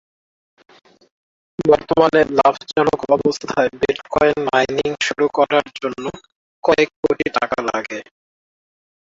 বর্তমানে 1.59 2.21
লাভজনক 2.37 2.99
অবস্থায় 3.15 3.69
বিটকয়েন 3.79 4.37
মাইনিং 4.47 4.89
শুরু 5.07 5.25
করার 5.37 5.65
জন্য 5.77 6.05
কয়েক 6.63 6.89
কোটি 7.01 7.27
টাকা 7.37 7.57
লাগে। 7.69 7.99